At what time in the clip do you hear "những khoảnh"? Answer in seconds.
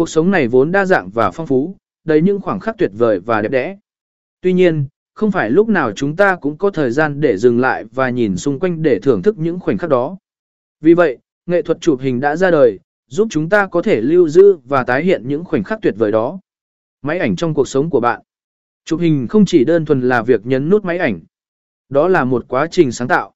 9.38-9.78, 15.28-15.64